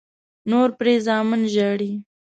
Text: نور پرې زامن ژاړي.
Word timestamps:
نور 0.49 0.69
پرې 0.79 0.93
زامن 1.05 1.41
ژاړي. 1.53 1.91